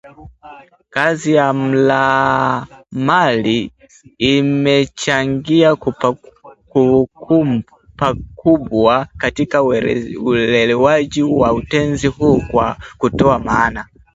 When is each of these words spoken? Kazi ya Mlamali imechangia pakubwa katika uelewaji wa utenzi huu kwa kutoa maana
Kazi 0.93 1.31
ya 1.33 1.53
Mlamali 1.53 3.71
imechangia 4.17 5.75
pakubwa 7.97 9.07
katika 9.17 9.63
uelewaji 9.63 11.23
wa 11.23 11.53
utenzi 11.53 12.07
huu 12.07 12.41
kwa 12.51 12.77
kutoa 12.97 13.39
maana 13.39 13.87